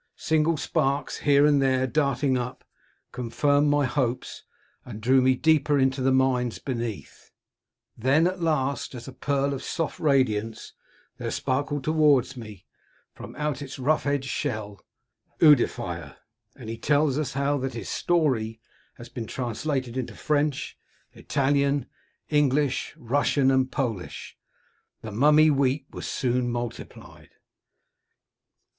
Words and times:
Single 0.15 0.57
sparks, 0.57 1.19
here 1.19 1.45
and 1.45 1.61
there 1.61 1.85
darting 1.85 2.35
up, 2.35 2.63
confirmed 3.11 3.67
my 3.69 3.85
hopes, 3.85 4.41
and 4.83 4.99
drew 4.99 5.21
me 5.21 5.35
deeper 5.35 5.77
into 5.77 6.01
the 6.01 6.11
mines 6.11 6.57
beneath... 6.57 7.29
then, 7.95 8.25
at 8.25 8.41
last, 8.41 8.95
as 8.95 9.07
a 9.07 9.13
pearl 9.13 9.53
of 9.53 9.61
soft 9.61 9.99
radiance, 9.99 10.73
there 11.19 11.29
sparkled 11.29 11.83
towards 11.83 12.35
me, 12.35 12.65
from 13.13 13.35
out 13.35 13.61
its 13.61 13.77
rough 13.77 14.07
edged 14.07 14.27
shell— 14.27 14.83
Uiidifier 15.39 16.15
And 16.55 16.67
he 16.67 16.79
tells 16.79 17.19
us 17.19 17.33
how 17.33 17.59
that 17.59 17.75
his 17.75 17.87
story 17.87 18.59
238 18.95 19.27
King 19.27 19.37
Robert 19.37 19.51
of 19.51 19.57
Sicily 19.59 19.73
has 19.75 19.93
been 19.93 19.93
translated 19.93 19.97
into 19.97 20.15
French, 20.19 20.79
Italian, 21.13 21.85
English, 22.27 22.95
Russian, 22.97 23.51
and 23.51 23.71
Polish. 23.71 24.35
The 25.03 25.11
mummy 25.11 25.51
wheat 25.51 25.85
was 25.91 26.07
soon 26.07 26.49
multiplied. 26.51 27.29